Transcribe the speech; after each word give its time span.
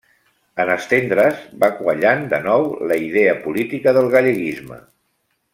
En 0.61 0.71
estendre's, 0.75 1.43
va 1.65 1.69
quallant 1.83 2.25
de 2.33 2.41
nou 2.47 2.67
la 2.93 2.99
idea 3.09 3.39
política 3.47 3.97
del 3.99 4.13
galleguisme. 4.19 4.85